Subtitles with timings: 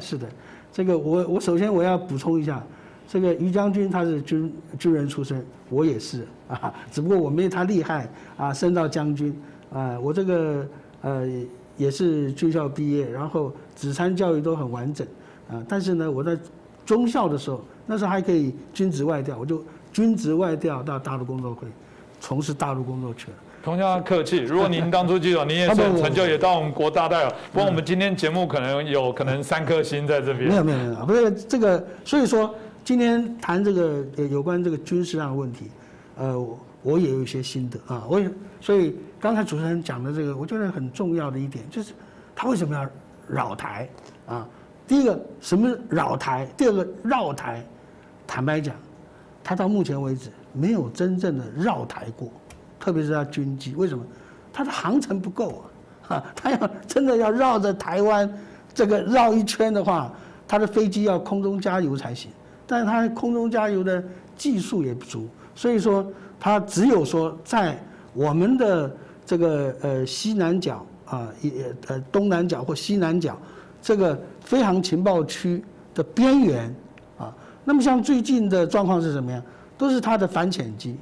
[0.00, 0.28] 是的，
[0.72, 2.62] 这个我我首先我要补充一下，
[3.06, 9.34] 这个于将军他是军军人出身，我也是啊，只不过我没他厉害啊，升到将军
[9.72, 10.68] 啊，我这个
[11.02, 11.26] 呃
[11.76, 15.06] 也是军校毕业，然后子参教育都很完整
[15.50, 16.36] 啊，但是呢，我在
[16.84, 19.62] 中校的时候，那时候还可以军职外调，我就
[19.92, 21.66] 军职外调到大陆工作会，
[22.20, 23.36] 从事大陆工作去了。
[23.62, 27.34] 同样客气， 如果您当初记者，您也是成就，也到我们国大代表。
[27.52, 30.48] 不过我们今天节目可能有可能三颗星在这边。
[30.48, 35.70] 没有没有没有，不是这个，所以说今天谈这个有关这个军事上的问题，
[36.16, 36.48] 呃，
[36.82, 38.04] 我也有一些心得啊。
[38.08, 41.92] 我也所以刚才主持人讲的这个，我觉得很重要的一点就是，
[42.34, 42.88] 他为什么要
[43.28, 43.88] 扰台
[44.26, 44.46] 啊？
[44.86, 46.48] 第一个什么扰台？
[46.56, 47.62] 第二个绕台。
[48.26, 48.74] 坦白讲，
[49.42, 52.30] 他到目前为止没有真正的绕台过。
[52.88, 54.02] 特别是他军机，为什么？
[54.50, 55.62] 它的航程不够
[56.02, 56.08] 啊！
[56.08, 58.26] 哈，他要真的要绕着台湾
[58.72, 60.10] 这个绕一圈的话，
[60.48, 62.30] 他的飞机要空中加油才行。
[62.66, 64.02] 但是他空中加油的
[64.38, 67.78] 技术也不足，所以说他只有说在
[68.14, 68.90] 我们的
[69.26, 71.52] 这个呃西南角啊，也
[71.88, 73.38] 呃东南角或西南角
[73.82, 75.62] 这个飞航情报区
[75.94, 76.74] 的边缘
[77.18, 77.34] 啊。
[77.66, 79.42] 那么像最近的状况是什么样？
[79.76, 80.96] 都是他的反潜机。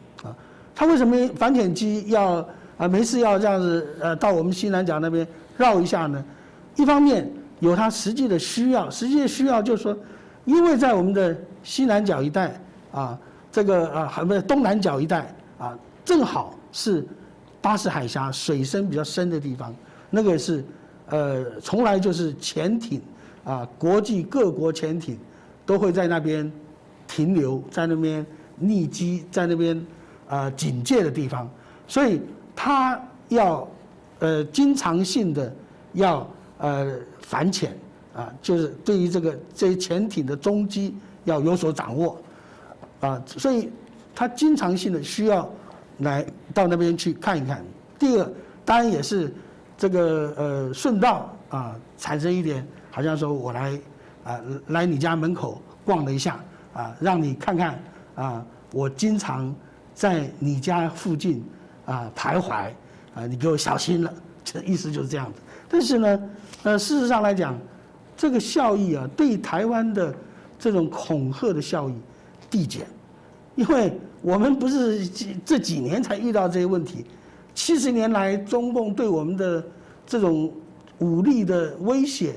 [0.76, 2.46] 他为什么反潜机要
[2.76, 6.22] 啊没事要这样子呃到我们西南角那边绕一下呢？
[6.76, 7.26] 一方面
[7.60, 9.96] 有它实际的需要，实际的需要就是说，
[10.44, 12.60] 因为在我们的西南角一带
[12.92, 13.18] 啊，
[13.50, 17.02] 这个啊还不是东南角一带啊，正好是
[17.62, 19.74] 巴士海峡水深比较深的地方，
[20.10, 20.62] 那个是
[21.08, 23.00] 呃从来就是潜艇
[23.44, 25.18] 啊，国际各国潜艇
[25.64, 26.52] 都会在那边
[27.08, 28.26] 停留，在那边
[28.58, 29.82] 逆机，在那边。
[30.28, 31.48] 啊，警戒的地方，
[31.86, 32.20] 所以
[32.54, 33.68] 他要
[34.18, 35.54] 呃经常性的
[35.92, 37.76] 要呃反潜
[38.14, 42.20] 啊，就是对于这个这些潜艇的踪迹要有所掌握
[43.00, 43.70] 啊，所以
[44.14, 45.48] 他经常性的需要
[45.98, 47.64] 来到那边去看一看。
[47.98, 48.28] 第二，
[48.64, 49.32] 当然也是
[49.78, 53.80] 这个呃顺道啊，产生一点好像说我来
[54.24, 56.40] 啊来你家门口逛了一下
[56.74, 57.82] 啊，让你看看
[58.16, 59.54] 啊，我经常。
[59.96, 61.42] 在你家附近，
[61.86, 62.66] 啊徘徊，
[63.14, 64.12] 啊你给我小心了，
[64.44, 65.40] 这意思就是这样子。
[65.70, 66.22] 但是呢，
[66.64, 67.58] 呃事实上来讲，
[68.14, 70.14] 这个效益啊，对台湾的
[70.58, 71.94] 这种恐吓的效益
[72.50, 72.86] 递减，
[73.54, 75.08] 因为我们不是
[75.46, 77.06] 这几年才遇到这些问题，
[77.54, 79.64] 七十年来中共对我们的
[80.06, 80.52] 这种
[80.98, 82.34] 武力的威胁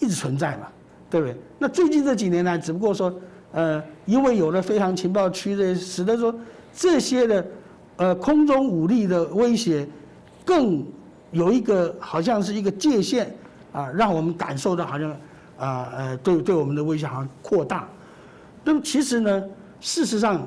[0.00, 0.68] 一直存在嘛，
[1.10, 1.36] 对不对？
[1.58, 3.14] 那最近这几年来，只不过说，
[3.52, 6.34] 呃因为有了非常情报区的，使得说。
[6.76, 7.46] 这些的，
[7.96, 9.86] 呃，空中武力的威胁，
[10.44, 10.84] 更
[11.30, 13.32] 有一个好像是一个界限
[13.72, 15.10] 啊，让我们感受到好像
[15.56, 17.88] 啊呃，对对我们的威胁好像扩大。
[18.64, 19.44] 那么其实呢，
[19.80, 20.42] 事实上，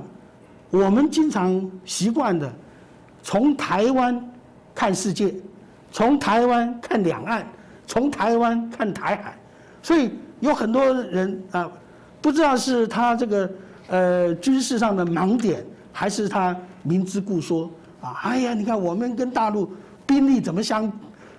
[0.70, 2.52] 我们经常习惯的
[3.24, 4.32] 从台湾
[4.76, 5.34] 看世界，
[5.92, 7.48] 从台湾看两岸，
[7.86, 9.38] 从台湾看台海，
[9.82, 10.12] 所以
[10.42, 11.72] 有很多人啊，
[12.22, 13.50] 不知道是他这个
[13.88, 15.66] 呃军事上的盲点。
[16.00, 17.68] 还是他明知故说
[18.02, 18.14] 啊！
[18.22, 19.72] 哎呀，你看我们跟大陆
[20.06, 20.92] 兵力怎么相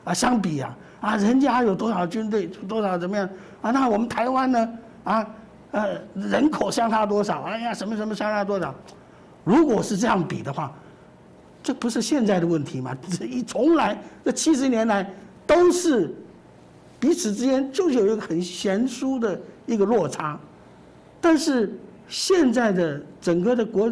[0.02, 0.76] 啊相比啊？
[1.00, 3.28] 啊，人家有多少军队，多少怎么样
[3.62, 3.70] 啊？
[3.70, 4.69] 那我们台湾呢？
[5.04, 5.24] 啊，
[5.70, 7.42] 呃，人口相差多少？
[7.42, 8.74] 哎呀，什么什么相差多少？
[9.44, 10.72] 如果是这样比的话，
[11.62, 12.96] 这不是现在的问题吗？
[13.16, 15.08] 这一从来这七十年来
[15.46, 16.12] 都是
[16.98, 20.36] 彼此之间就是有一个很悬殊的一个落差，
[21.20, 23.88] 但是现在的整个的国。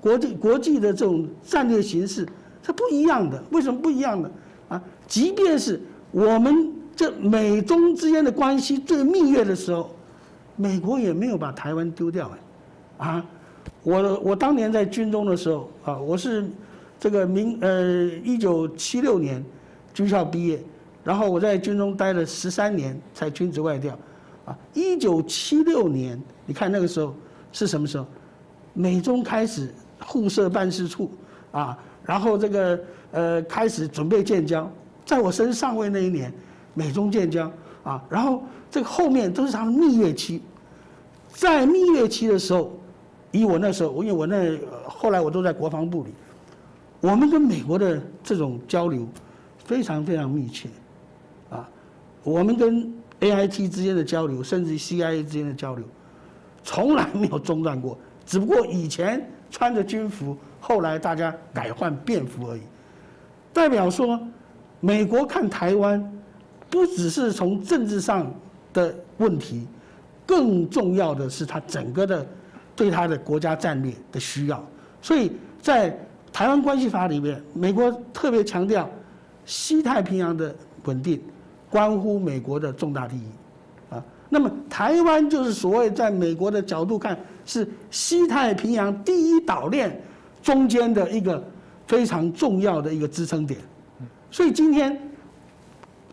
[0.00, 2.26] 国际国际的这种战略形势
[2.62, 4.30] 是不一样的，为什么不一样的
[4.68, 4.82] 啊？
[5.06, 5.80] 即便是
[6.12, 9.90] 我们这美中之间的关系最蜜月的时候，
[10.54, 12.30] 美国也没有把台湾丢掉
[12.98, 13.26] 哎，啊，
[13.82, 16.48] 我我当年在军中的时候啊，我是
[17.00, 19.44] 这个民呃一九七六年
[19.92, 20.62] 军校毕业，
[21.02, 23.98] 然后我在军中待了十三年才军职外调，
[24.44, 27.14] 啊，一九七六年你看那个时候
[27.50, 28.06] 是什么时候？
[28.74, 29.74] 美中开始。
[30.04, 31.10] 互设办事处，
[31.50, 32.80] 啊，然后这个
[33.10, 34.70] 呃开始准备建交，
[35.04, 36.32] 在我升上位那一年，
[36.74, 37.50] 美中建交
[37.82, 40.42] 啊，然后这个后面都是他的蜜月期，
[41.28, 42.78] 在蜜月期的时候，
[43.32, 46.10] 以我那时候，因为我那后来我都在国防部里，
[47.00, 49.06] 我们跟美国的这种交流
[49.64, 50.68] 非常非常密切，
[51.50, 51.68] 啊，
[52.22, 55.84] 我们跟 A I T 之间的交流，甚至 C I A 之间的交流，
[56.62, 59.28] 从来没有中断过，只不过以前。
[59.50, 62.60] 穿着军服，后来大家改换便服而已，
[63.52, 64.20] 代表说，
[64.80, 66.00] 美国看台湾，
[66.70, 68.32] 不只是从政治上
[68.72, 69.66] 的问题，
[70.26, 72.26] 更重要的是它整个的
[72.76, 74.62] 对它的国家战略的需要。
[75.00, 75.96] 所以在
[76.32, 78.88] 台湾关系法里面，美国特别强调
[79.44, 80.54] 西太平洋的
[80.84, 81.22] 稳定
[81.70, 83.30] 关乎美国的重大利益。
[84.28, 90.00] 那么台湾就是所谓在美国的角度看是西太平洋第一岛链
[90.42, 91.42] 中间的一个
[91.86, 93.58] 非常重要的一个支撑点。
[94.30, 95.00] 所以今天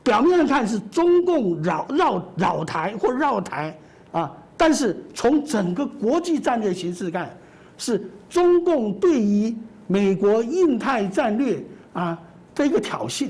[0.01, 3.77] 表面上看是中共绕绕绕台或绕台
[4.13, 7.35] 啊，但是从整个国际战略形势看，
[7.77, 9.53] 是中共对于
[9.87, 11.61] 美国印太战略
[11.91, 12.17] 啊
[12.53, 13.27] 的一个挑衅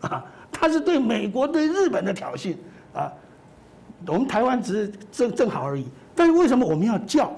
[0.00, 0.22] 啊，
[0.52, 2.54] 它是对美国对日本的挑衅
[2.92, 3.10] 啊。
[4.06, 7.32] 我们台湾只是正正好而已，但是为什么我们要叫？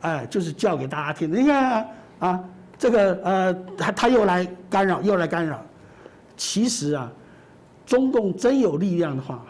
[0.00, 1.32] 哎，就是叫给大家听。
[1.32, 1.88] 你看
[2.18, 2.44] 啊，
[2.78, 5.62] 这个呃，他他又来干扰，又来干扰。
[6.36, 7.10] 其实啊，
[7.86, 9.42] 中共真有力量的话，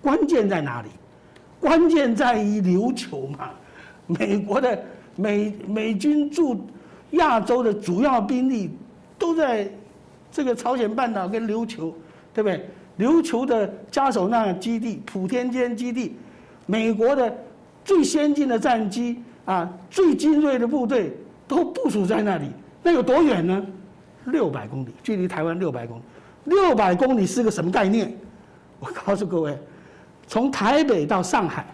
[0.00, 0.88] 关键在哪里？
[1.60, 3.50] 关键在于琉球嘛。
[4.06, 4.82] 美国的
[5.16, 6.66] 美美军驻
[7.10, 8.74] 亚洲的主要兵力
[9.18, 9.70] 都在
[10.32, 11.94] 这个朝鲜半岛跟琉球，
[12.32, 12.70] 对不对？
[12.98, 16.16] 琉球的加手纳基地、普天间基地，
[16.66, 17.32] 美国的
[17.84, 21.16] 最先进的战机啊，最精锐的部队
[21.46, 22.50] 都部署在那里。
[22.82, 23.64] 那有多远呢？
[24.26, 26.02] 六百公里，距离台湾六百公里，
[26.44, 28.14] 六百公里是个什么概念？
[28.80, 29.58] 我告诉各位，
[30.26, 31.66] 从台北到上海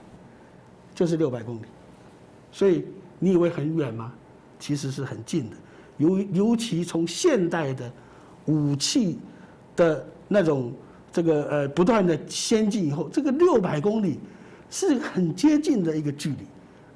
[0.95, 1.63] 就是六百公里，
[2.53, 2.85] 所以
[3.19, 4.13] 你以为很远吗？
[4.59, 5.57] 其实是很近的。
[5.97, 7.91] 尤尤其从现代的
[8.47, 9.19] 武器
[9.77, 10.73] 的那种
[11.15, 14.21] 这个呃不断的先进以后，这个六百公里
[14.69, 16.47] 是很接近的一个距离。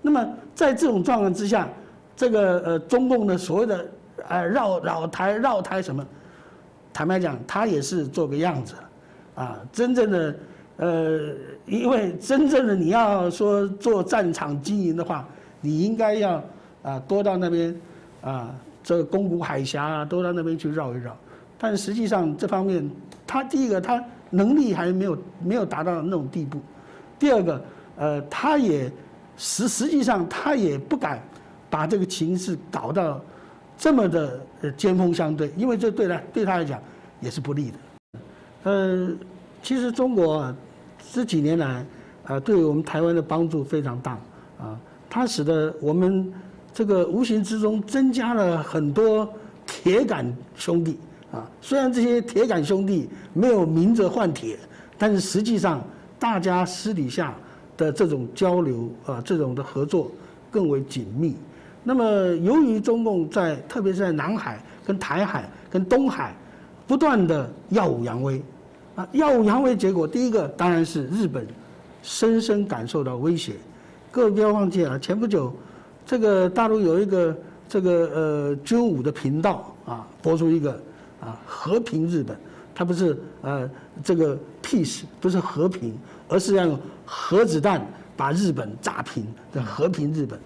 [0.02, 1.66] 那么在这种状况之下，
[2.14, 3.88] 这个呃中共的所谓的。
[4.28, 6.04] 呃，绕绕台绕台什么？
[6.92, 8.74] 坦白讲，他也是做个样子，
[9.36, 10.34] 啊，真正的，
[10.76, 11.20] 呃，
[11.66, 15.26] 因为真正的你要说做战场经营的话，
[15.60, 16.42] 你应该要
[16.82, 17.80] 啊多到那边，
[18.20, 21.16] 啊，这个宫古海峡啊，多到那边去绕一绕。
[21.56, 22.90] 但实际上这方面，
[23.28, 26.60] 他第一个他能力还没有没有达到那种地步，
[27.16, 27.64] 第二个，
[27.96, 28.90] 呃，他也
[29.36, 31.22] 实实际上他也不敢
[31.70, 33.20] 把这个情势搞到。
[33.80, 36.80] 这么的呃尖锋相对，因为这对他对他来讲
[37.20, 37.78] 也是不利的。
[38.64, 39.08] 呃，
[39.62, 40.52] 其实中国
[41.12, 41.86] 这几年来
[42.24, 44.18] 啊，对我们台湾的帮助非常大
[44.58, 44.76] 啊，
[45.08, 46.28] 它使得我们
[46.74, 49.32] 这个无形之中增加了很多
[49.64, 50.98] 铁杆兄弟
[51.32, 51.48] 啊。
[51.60, 54.58] 虽然这些铁杆兄弟没有明着换铁，
[54.96, 55.82] 但是实际上
[56.18, 57.34] 大家私底下
[57.76, 60.10] 的这种交流啊，这种的合作
[60.50, 61.36] 更为紧密。
[61.84, 62.04] 那么，
[62.42, 66.34] 由于中共在，特别是在南海、跟台海、跟东海，
[66.86, 68.42] 不断的耀武扬威，
[68.94, 71.46] 啊，耀武扬威，结果第一个当然是日本
[72.02, 73.54] 深深感受到威胁。
[74.10, 75.54] 各位不要忘记了，前不久，
[76.04, 77.36] 这个大陆有一个
[77.68, 80.78] 这个呃军武的频道啊，播出一个
[81.20, 82.36] 啊和平日本，
[82.74, 83.68] 它不是呃
[84.02, 85.96] 这个 peace 不是和平，
[86.28, 87.86] 而是要用核子弹
[88.16, 90.38] 把日本炸平的和平日本。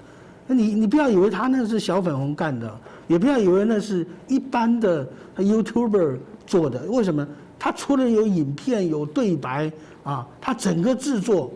[0.47, 6.81] 那你你不要以为他那是小粉红干的，也不要以为那是一般的 YouTuber 做的。
[6.87, 7.27] 为什么？
[7.59, 9.71] 他除了有影片、有对白
[10.03, 11.53] 啊，他整个制作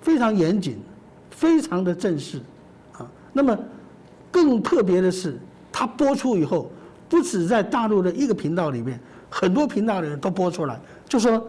[0.00, 0.78] 非常严谨，
[1.30, 2.40] 非常的正式
[2.92, 3.08] 啊。
[3.32, 3.56] 那么
[4.32, 5.38] 更特别的是，
[5.70, 6.72] 他播出以后，
[7.14, 8.98] 不止在大陆的一个频道里面，
[9.30, 10.76] 很多频道的人都播出来，
[11.08, 11.46] 就说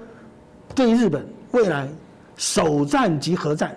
[0.76, 1.90] 对日本未来
[2.38, 3.76] 首战即核战。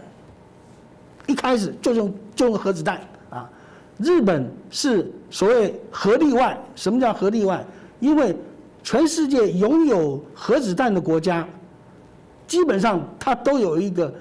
[1.26, 3.48] 一开始就用就用核子弹啊！
[3.96, 6.58] 日本是所谓核例外。
[6.76, 7.64] 什么叫核例外？
[8.00, 8.36] 因为
[8.82, 11.48] 全世界拥有核子弹的国家，
[12.46, 14.12] 基本上它都有一个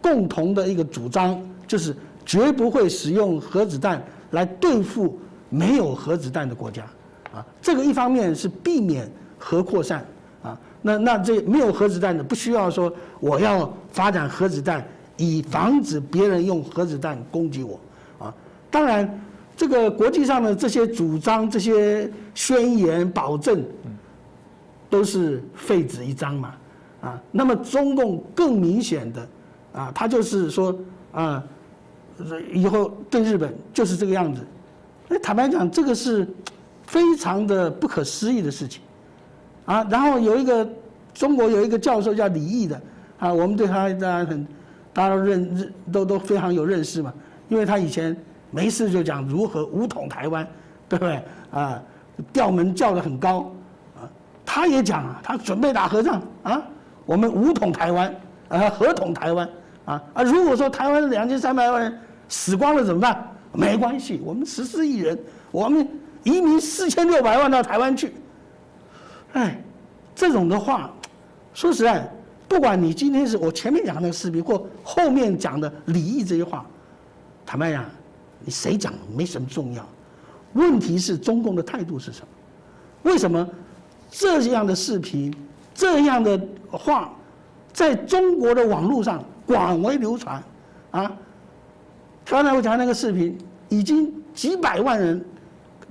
[0.00, 1.92] 共同的一个主张，就是
[2.24, 5.18] 绝不会使用核子弹来对付
[5.50, 6.84] 没有核子弹的国家
[7.36, 7.46] 啊。
[7.60, 10.04] 这个一方面是避免核扩散
[10.42, 10.58] 啊。
[10.82, 14.84] 那那这没有核子弹的，不需要说我要发展核子弹。
[15.18, 17.80] 以防止别人用核子弹攻击我，
[18.18, 18.34] 啊，
[18.70, 19.18] 当然，
[19.56, 23.64] 这个国际上的这些主张、这些宣言、保证，
[24.90, 26.54] 都是废纸一张嘛，
[27.00, 29.28] 啊，那么中共更明显的，
[29.72, 30.78] 啊，他就是说，
[31.12, 31.42] 啊，
[32.52, 34.42] 以后对日本就是这个样子，
[35.08, 36.28] 那坦白讲，这个是
[36.86, 38.82] 非常的不可思议的事情，
[39.64, 40.68] 啊，然后有一个
[41.12, 42.80] 中国有一个教授叫李毅的，
[43.18, 44.46] 啊，我们对他当然很。
[44.96, 47.12] 大家都认认都都非常有认识嘛，
[47.50, 48.16] 因为他以前
[48.50, 50.48] 没事就讲如何武统台湾，
[50.88, 51.82] 对不对啊？
[52.32, 53.52] 调门叫的很高
[53.94, 54.08] 啊，
[54.46, 56.62] 他也讲啊，他准备打和仗啊，
[57.04, 58.14] 我们武统台湾
[58.48, 59.46] 啊，合统台湾
[59.84, 60.22] 啊啊！
[60.22, 61.98] 如果说台湾两千三百万人
[62.30, 63.22] 死光了怎么办？
[63.52, 65.18] 没关系，我们十四亿人，
[65.50, 65.86] 我们
[66.26, 68.12] 移民四千六百万到台湾去。
[69.32, 69.62] 哎，
[70.12, 70.90] 这种的话，
[71.54, 72.10] 说实在，
[72.48, 76.66] 不管你今天是我前面讲那个视频或后面讲的礼义这些话，
[77.46, 77.84] 坦白讲，
[78.40, 79.86] 你谁讲没什么重要。
[80.54, 82.26] 问题是中共的态度是什么？
[83.04, 83.48] 为什么
[84.10, 85.32] 这样的视频、
[85.74, 86.40] 这样的
[86.72, 87.14] 话，
[87.72, 90.42] 在中国的网络上广为流传？
[90.90, 91.12] 啊，
[92.24, 95.24] 刚才我讲那个视频，已经几百万人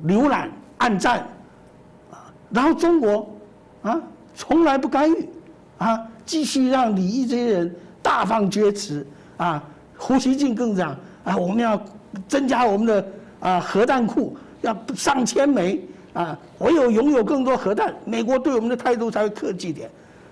[0.05, 1.19] 浏览、按赞，
[2.11, 3.27] 啊，然后中国
[3.81, 4.01] 啊
[4.35, 5.29] 从来不干预，
[5.77, 9.05] 啊，继续让李毅这些人大放厥词，
[9.37, 9.63] 啊，
[9.97, 11.79] 胡锡进更讲啊，我们要
[12.27, 13.07] 增加我们的
[13.39, 14.35] 啊核弹库。
[14.61, 15.79] 要上千枚
[16.11, 16.35] 啊！
[16.57, 19.87] 唯有拥有更多核弹，美国对我们的态度才会客气点，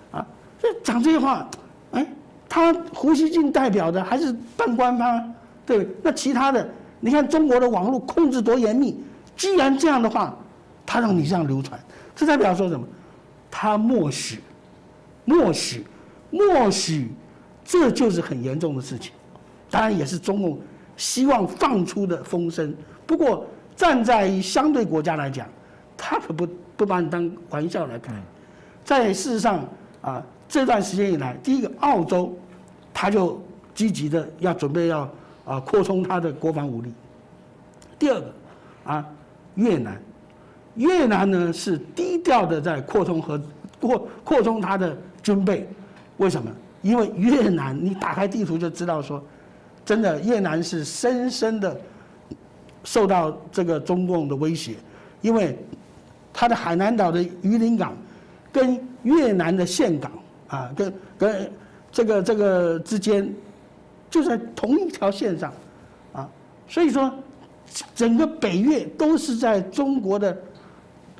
[0.10, 0.26] 啊！
[0.60, 1.48] 这讲这些话，
[1.92, 2.04] 哎，
[2.50, 5.34] 他胡锡进代表的还是半官方，
[5.68, 5.88] 对？
[6.02, 6.68] 那其他的，
[7.00, 9.00] 你看中国的网络控制多严密，
[9.36, 10.36] 既然这样的话，
[10.86, 11.80] 他让你这样流传，
[12.16, 12.86] 这代表说什么？
[13.50, 14.40] 他默许，
[15.26, 15.86] 默许，
[16.32, 17.12] 默许，
[17.64, 19.12] 这就是很严重的事情。
[19.70, 20.60] 当然也是中共
[20.98, 22.76] 希望放出的风声，
[23.06, 23.46] 不过。
[23.76, 25.48] 站在相对国家来讲，
[25.98, 26.48] 他可不
[26.78, 28.14] 不把你当玩笑来看。
[28.86, 29.66] 在事实上
[30.00, 32.38] 啊，这段时间以来，第一个澳洲，
[32.94, 33.42] 他就
[33.74, 35.10] 积极的要准备要
[35.44, 36.94] 啊扩充他的国防武力。
[37.98, 38.34] 第二个
[38.84, 39.04] 啊，
[39.56, 40.02] 越南，
[40.76, 43.42] 越南呢是低调的在扩充和
[43.80, 45.68] 扩扩充他的军备。
[46.18, 46.52] 为什么？
[46.82, 49.24] 因为越南你打开地图就知道说，
[49.86, 51.80] 真的越南是深深的。
[52.86, 54.76] 受到这个中共的威胁，
[55.22, 55.58] 因为
[56.34, 57.96] 它的海南岛的榆林港
[58.52, 60.12] 跟越南的岘港
[60.50, 61.52] 啊，跟跟
[61.94, 63.34] 这个这个之间
[64.10, 65.54] 就在同一条线上
[66.12, 66.30] 啊，
[66.68, 67.10] 所以说
[67.96, 70.38] 整个北越都是在中国的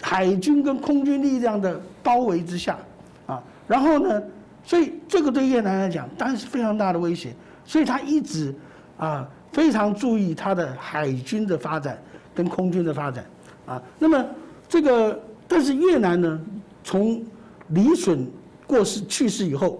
[0.02, 2.78] 海军跟空军力量的包围之下
[3.26, 4.22] 啊，然后呢，
[4.64, 7.34] 所以这个对越南来讲当然是非常大的威胁，
[7.66, 8.54] 所以他一直
[8.98, 9.30] 啊。
[9.54, 11.96] 非常注意他的海军的发展
[12.34, 13.24] 跟空军的发展，
[13.68, 14.26] 啊，那么
[14.68, 16.42] 这个但是越南呢，
[16.84, 17.24] 从
[17.68, 18.28] 李隼
[18.66, 19.80] 过世去世以后，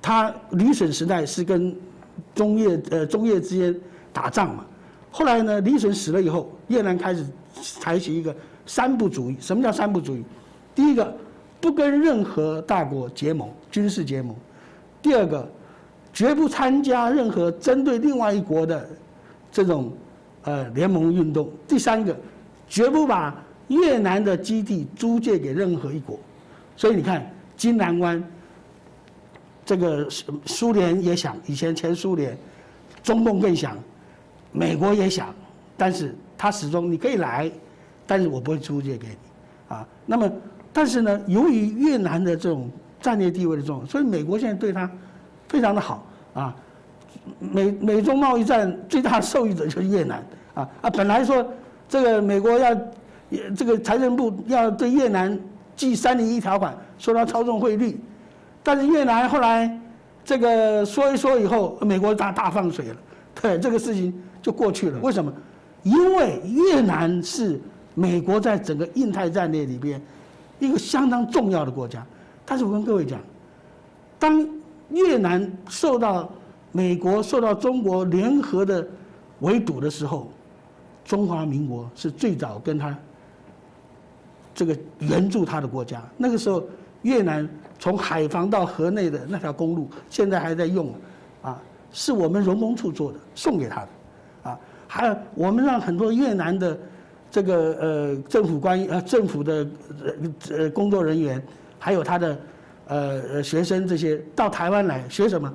[0.00, 1.76] 他李隼时代是跟
[2.34, 3.78] 中越呃中越之间
[4.10, 4.64] 打仗嘛，
[5.12, 7.24] 后来呢李隼死了以后，越南开始
[7.60, 8.34] 采取一个
[8.66, 9.36] 三不主义。
[9.38, 10.24] 什么叫三不主义？
[10.74, 11.16] 第一个，
[11.60, 14.34] 不跟任何大国结盟，军事结盟；
[15.00, 15.48] 第二个。
[16.14, 18.86] 绝不参加任何针对另外一国的
[19.50, 19.90] 这种
[20.42, 21.50] 呃联盟运动。
[21.66, 22.14] 第三个，
[22.68, 23.34] 绝不把
[23.68, 26.20] 越南的基地租借给任何一国。
[26.76, 28.22] 所以你看，金兰湾，
[29.64, 32.36] 这个苏苏联也想，以前前苏联，
[33.02, 33.74] 中共更想，
[34.52, 35.34] 美国也想，
[35.76, 37.50] 但是他始终你可以来，
[38.06, 39.86] 但是我不会租借给你啊。
[40.06, 40.30] 那么，
[40.72, 44.88] 但是呢，由于越南的这种战略地位的重要，所以美国现在对他。
[45.48, 46.56] 非常的好啊，
[47.38, 51.46] 美美中贸易战最大受益者就是越南啊啊，本来说
[51.86, 52.74] 这个美国要，
[53.54, 55.38] 这个财政部要对越南
[55.76, 58.00] 记三零一条款，说他操纵汇率，
[58.62, 59.78] 但是越南后来
[60.24, 62.96] 这个说一说以后，美国大大放水了，
[63.42, 64.98] 对这个事情就过去了。
[65.00, 65.32] 为什么？
[65.84, 67.58] 因为越南是
[67.94, 70.00] 美国在整个印太战略里边
[70.58, 72.04] 一个相当重要的国家。
[72.44, 73.20] 但是我跟各位讲，
[74.18, 74.46] 当
[74.90, 76.30] 越南受到
[76.70, 78.86] 美国、受到中国联合的
[79.40, 80.30] 围堵的时候，
[81.04, 82.96] 中华民国是最早跟他
[84.54, 86.02] 这个援助他的国家。
[86.16, 86.62] 那个时候，
[87.02, 90.94] 越南从海防到河内的那条公路，现在还在用，
[91.42, 93.88] 啊，是我们荣工处做的，送给他的，啊，
[94.94, 96.78] 还有我们让很多越南的
[97.30, 99.66] 这个呃政府官呃政府的
[100.04, 101.42] 呃呃工作人员，
[101.78, 102.38] 还有他的。
[102.88, 105.50] 呃呃，学生这些到台湾来学什么？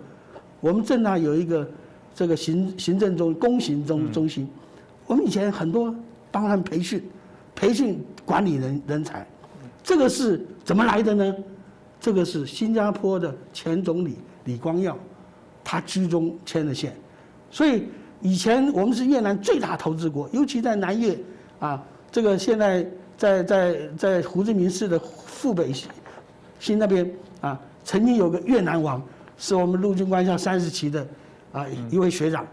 [0.59, 1.69] 我们正大有一个
[2.15, 4.49] 这个行行政中公行中中心，
[5.05, 5.93] 我们以前很多
[6.31, 7.03] 帮他们培训，
[7.53, 9.27] 培训管理人人才，
[9.83, 11.35] 这个是怎么来的呢？
[11.99, 14.97] 这个是新加坡的前总理李光耀，
[15.63, 16.95] 他居中牵的线，
[17.51, 17.83] 所以
[18.21, 21.17] 以前我们是越南最大投资国，尤其在南越
[21.59, 22.85] 啊，这个现在
[23.17, 25.71] 在在在胡志明市的富北
[26.59, 27.09] 新那边。
[27.39, 28.99] 啊，曾经有个越南王，
[29.37, 31.07] 是我们陆军官校三十期的，
[31.51, 32.47] 啊一位学长，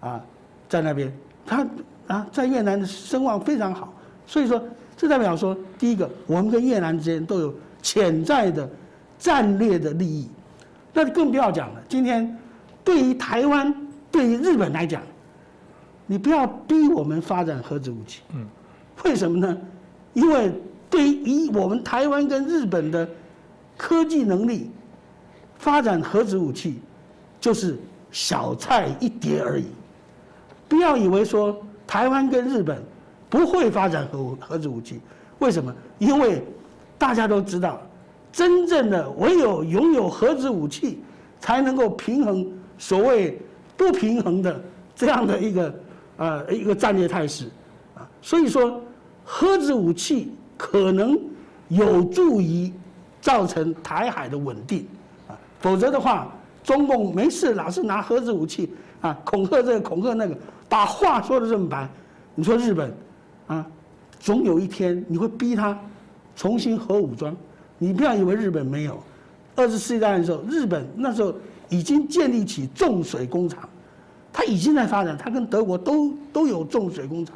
[0.00, 0.20] 啊
[0.68, 1.10] 在那边，
[1.46, 1.64] 他
[2.08, 3.94] 啊在越南的声望非常好，
[4.26, 4.60] 所以说
[4.96, 8.68] 这代表说，第一个，我们跟越南之间都有潜在的
[9.20, 10.28] 战略的利益，
[10.92, 11.80] 那更不要讲了。
[11.88, 12.36] 今天
[12.82, 13.72] 对于台湾、
[14.14, 15.02] 对于日本来讲，
[16.06, 18.20] 你不要逼我们发展核子武器。
[18.32, 18.46] 嗯，
[19.04, 19.58] 为什么呢？
[20.12, 20.52] 因为
[20.88, 23.08] 对于我们台湾跟日本的
[23.76, 24.70] 科技能力，
[25.58, 26.78] 发展核子武器
[27.40, 27.76] 就是
[28.12, 29.64] 小菜一碟而已。
[30.68, 32.80] 不要以为说台湾跟日本
[33.28, 35.00] 不会发展核核子武器，
[35.40, 35.74] 为什么？
[35.98, 36.40] 因为
[36.96, 37.82] 大家都知道，
[38.30, 41.02] 真正的唯有拥有核子武器，
[41.40, 42.46] 才能够平衡
[42.78, 43.40] 所谓
[43.76, 44.60] 不平衡的
[44.94, 45.74] 这样的一个
[46.16, 47.46] 呃一个战略态势
[47.94, 48.08] 啊。
[48.20, 48.80] 所以说，
[49.24, 51.18] 核子武器可能
[51.68, 52.72] 有助于
[53.20, 54.86] 造成台海的稳定
[55.28, 60.36] 啊，否则的话，中共没事老是拿核子武器啊恐吓这个恐吓那个。
[60.66, 61.88] 把话说的这么白，
[62.34, 62.92] 你说日本，
[63.46, 63.64] 啊，
[64.18, 65.78] 总有一天你会逼他
[66.34, 67.36] 重新核武装。
[67.78, 69.00] 你不要以为日本没有，
[69.54, 71.32] 二次世界大战的时候，日本那时候
[71.68, 73.68] 已经建立起重水工厂，
[74.32, 77.34] 它已经在发展，它跟德国都都有重水工厂，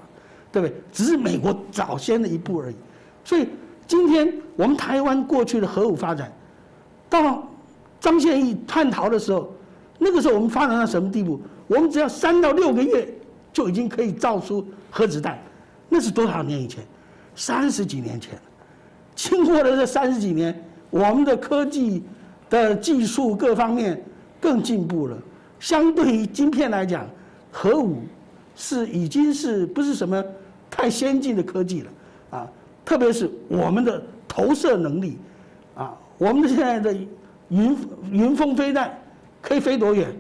[0.51, 0.75] 对不对？
[0.93, 2.75] 只是美国早先的一步而已。
[3.25, 3.49] 所以
[3.87, 6.33] 今天我们台湾过去的核武发展，
[7.09, 7.47] 到
[8.01, 9.53] 张献义叛逃的时候，
[9.99, 11.41] 那个时候我们发展到什么地步？
[11.67, 13.09] 我们只要三到六个月。
[13.51, 15.37] 就已经可以造出核子弹，
[15.89, 16.85] 那是多少年以前？
[17.35, 18.39] 三十几年前。
[19.17, 20.55] 经过了这三十几年，
[20.91, 22.05] 我们的科技
[22.49, 24.01] 的技术各方面
[24.41, 25.17] 更进步了。
[25.61, 27.07] 相对于晶片来讲，
[27.51, 28.03] 核武
[28.55, 30.23] 是已经是不是什么
[30.71, 31.91] 太先进的科技了
[32.31, 32.49] 啊？
[32.85, 35.19] 特别是我们的投射能力
[35.75, 36.97] 啊，我们现在的
[37.49, 37.77] 云
[38.11, 38.97] 云峰飞弹
[39.43, 40.15] 可以飞多远？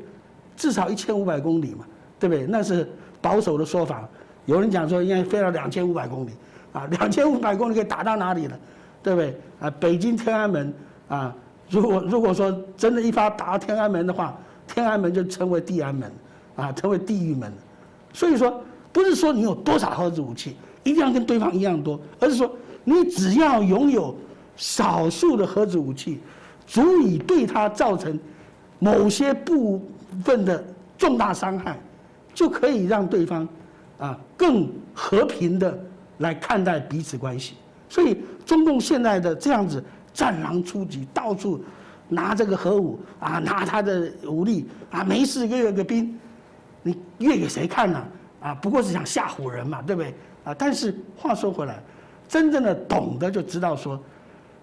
[0.56, 1.84] 至少一千五百公里嘛，
[2.18, 2.46] 对不对？
[2.46, 2.88] 那是。
[3.20, 4.08] 保守的说法，
[4.46, 6.30] 有人讲说应该飞到两千五百公里，
[6.72, 8.56] 啊，两千五百公里可以打到哪里了，
[9.02, 9.36] 对不对？
[9.58, 10.72] 啊，北京天安门
[11.08, 11.34] 啊，
[11.70, 16.10] 如果如果说真的一发打到天安门的话，天安门就成为地安门，
[16.56, 17.52] 啊，成为地狱门。
[18.12, 22.50] 所以说，不是说你有多少核子武器一定要跟对方一样多，而是说
[22.84, 24.16] 你只要拥有
[24.56, 26.20] 少数的核子武器，
[26.66, 28.18] 足以对他造成
[28.78, 29.80] 某些部
[30.24, 30.64] 分的
[30.96, 31.78] 重大伤害。
[32.34, 33.48] 就可以让对方，
[33.98, 35.76] 啊，更和平的
[36.18, 37.54] 来看待彼此关系。
[37.88, 39.82] 所以中共现在的这样子
[40.18, 41.62] 战狼出击，到处
[42.08, 46.18] 拿这个核武啊，拿他的武力啊，没事越个兵，
[46.82, 48.04] 你阅给谁看呢？
[48.40, 50.12] 啊，不过是想吓唬人嘛，对不对？
[50.42, 51.80] 啊，但是话说回来，
[52.26, 54.02] 真正的懂得就知道说，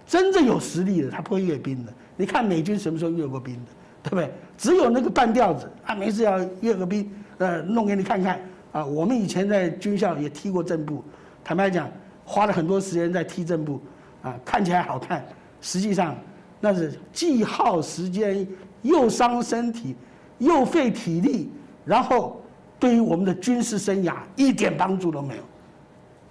[0.05, 1.93] 真正有实力的他不会阅兵的。
[2.17, 3.71] 你看美军什么时候阅过兵的，
[4.03, 4.29] 对不对？
[4.57, 7.09] 只有那个半吊子啊，没事要阅个兵。
[7.37, 8.39] 呃，弄给你看看
[8.71, 8.85] 啊！
[8.85, 11.03] 我们以前在军校也踢过正步，
[11.43, 11.89] 坦白讲，
[12.25, 13.81] 花了很多时间在踢正步，
[14.21, 15.25] 啊，看起来好看，
[15.65, 16.15] 实际上
[16.59, 18.47] 那是既耗时间，
[18.83, 19.95] 又伤身体，
[20.37, 21.49] 又费体力，
[21.83, 22.39] 然后
[22.79, 25.43] 对于我们的军事生涯一点帮助都没有。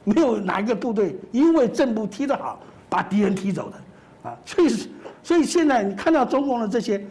[0.04, 4.68] 没有哪一个部队因为正步踢得好，把敌人踢走的，啊，所以
[5.20, 7.04] 所以现在你看到中共的这些，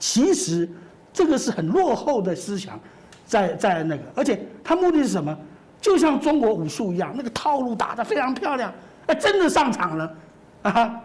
[0.00, 0.68] 其实
[1.12, 2.78] 这个是很落后的思想。
[3.24, 5.38] 在在那个，而且他目的是什么？
[5.82, 8.72] 就像中国武术一样，那个套路打得非常漂亮，
[9.06, 10.16] 哎，真的上场了，
[10.62, 11.00] 啊，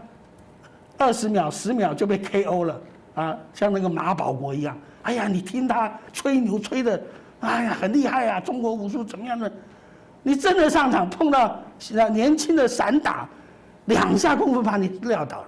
[0.97, 2.81] 二十秒、十秒就被 KO 了，
[3.15, 7.01] 啊，像那个马保国一样，哎呀，你听他吹牛吹的，
[7.41, 9.51] 哎呀，很厉害啊，中国武术怎么样的？
[10.21, 11.59] 你真的上场碰到
[12.11, 13.27] 年轻的散打，
[13.85, 15.47] 两下功夫把你撂倒了。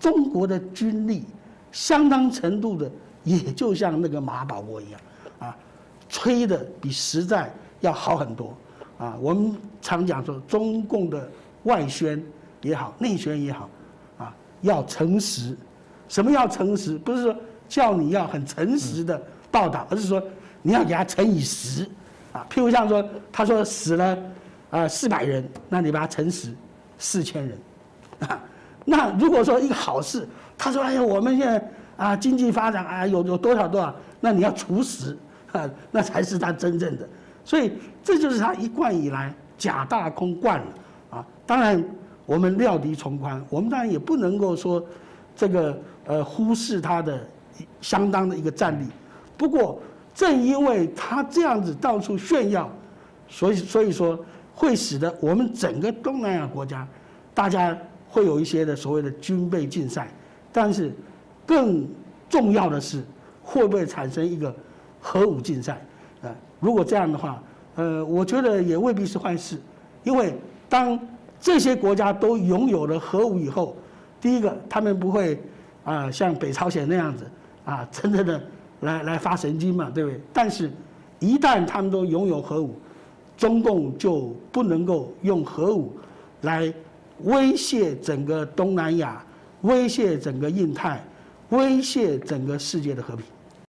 [0.00, 1.24] 中国的军力
[1.70, 2.90] 相当程度的，
[3.22, 5.00] 也就像那个马保国一样。
[5.38, 5.56] 啊
[6.08, 8.56] 吹的比实在要好很多，
[8.98, 11.28] 啊，我们常讲说中共的
[11.64, 12.22] 外宣
[12.62, 13.68] 也好，内宣也好，
[14.64, 15.56] 要诚实。
[16.08, 16.98] 什么要诚实？
[16.98, 17.36] 不是说
[17.68, 20.22] 叫你要很诚实的报道，而是说
[20.62, 21.88] 你要给他乘以十，
[22.32, 24.18] 啊，譬如像说他说死了
[24.70, 26.52] 啊四百人，那你把它乘十，
[26.98, 27.58] 四千人，
[28.28, 28.42] 啊，
[28.84, 35.16] 那如果说一个好事，他说哎呀我们现在啊经济发展啊有有多少多少，那你要除十。
[35.54, 37.08] 啊，那才是他真正的，
[37.44, 40.66] 所以这就是他一贯以来假大空惯了
[41.10, 41.24] 啊。
[41.46, 41.80] 当然，
[42.26, 44.84] 我们料敌从宽，我们当然也不能够说
[45.36, 47.26] 这个呃忽视他的
[47.80, 48.86] 相当的一个战力。
[49.36, 49.80] 不过，
[50.14, 52.70] 正因为他这样子到处炫耀，
[53.28, 54.18] 所以所以说
[54.54, 56.86] 会使得我们整个东南亚国家，
[57.32, 57.76] 大家
[58.08, 60.08] 会有一些的所谓的军备竞赛。
[60.52, 60.92] 但是，
[61.44, 61.86] 更
[62.28, 63.02] 重要的是，
[63.42, 64.54] 会不会产生一个？
[65.06, 65.84] 核武竞赛，
[66.22, 67.42] 啊，如果这样的话，
[67.74, 69.60] 呃，我觉得也未必是坏事，
[70.02, 70.34] 因为
[70.66, 70.98] 当
[71.44, 73.76] 这些国家都拥有了核武以后，
[74.18, 75.38] 第一个，他们不会
[75.84, 77.30] 啊，像北朝鲜那样子
[77.66, 78.42] 啊，真正的
[78.80, 80.18] 来来发神经嘛，对不对？
[80.32, 80.72] 但是，
[81.20, 82.74] 一旦他们都拥有核武，
[83.36, 85.92] 中共就不能够用核武
[86.40, 86.72] 来
[87.24, 89.22] 威胁整个东南亚，
[89.60, 91.04] 威胁整个印太，
[91.50, 93.26] 威胁整个世界的和平。